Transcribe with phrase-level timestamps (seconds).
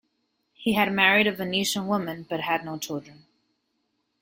[0.55, 3.27] He had married a Venetian woman but had no children.